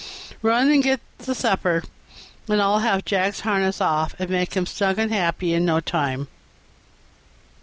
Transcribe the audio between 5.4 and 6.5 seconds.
in no time."